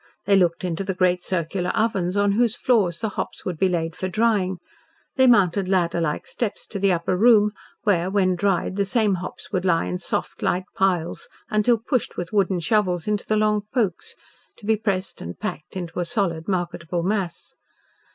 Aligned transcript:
They 0.25 0.35
looked 0.35 0.63
into 0.63 0.83
the 0.83 0.95
great 0.95 1.23
circular 1.23 1.69
ovens, 1.75 2.17
on 2.17 2.31
whose 2.31 2.55
floors 2.55 3.01
the 3.01 3.09
hops 3.09 3.45
would 3.45 3.59
be 3.59 3.69
laid 3.69 3.95
for 3.95 4.09
drying, 4.09 4.57
they 5.15 5.27
mounted 5.27 5.69
ladder 5.69 6.01
like 6.01 6.25
steps 6.25 6.65
to 6.69 6.79
the 6.79 6.91
upper 6.91 7.15
room 7.15 7.51
where, 7.83 8.09
when 8.09 8.35
dried, 8.35 8.77
the 8.77 8.83
same 8.85 9.13
hops 9.21 9.51
would 9.51 9.63
lie 9.63 9.85
in 9.85 9.99
soft, 9.99 10.41
light 10.41 10.65
piles, 10.75 11.29
until 11.51 11.77
pushed 11.77 12.17
with 12.17 12.33
wooden 12.33 12.59
shovels 12.61 13.07
into 13.07 13.27
the 13.27 13.37
long 13.37 13.61
"pokes" 13.75 14.15
to 14.57 14.65
be 14.65 14.75
pressed 14.75 15.21
and 15.21 15.39
packed 15.39 15.77
into 15.77 15.99
a 15.99 16.03
solid 16.05 16.47
marketable 16.47 17.03
mass. 17.03 17.53